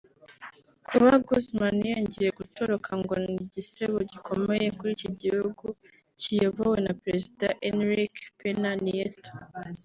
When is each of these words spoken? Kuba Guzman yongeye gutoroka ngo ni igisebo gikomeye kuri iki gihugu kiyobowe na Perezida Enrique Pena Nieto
Kuba 0.87 1.11
Guzman 1.25 1.77
yongeye 1.93 2.29
gutoroka 2.39 2.91
ngo 3.01 3.13
ni 3.23 3.33
igisebo 3.43 3.97
gikomeye 4.11 4.67
kuri 4.77 4.91
iki 4.97 5.09
gihugu 5.21 5.65
kiyobowe 6.19 6.77
na 6.85 6.93
Perezida 7.01 7.47
Enrique 7.69 8.21
Pena 8.39 8.71
Nieto 8.83 9.31